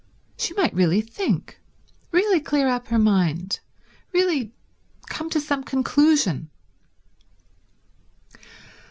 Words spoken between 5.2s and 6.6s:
to some conclusion.